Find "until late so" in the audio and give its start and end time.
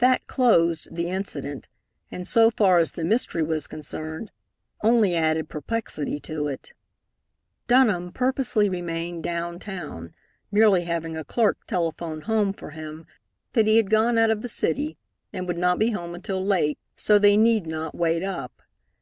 16.14-17.18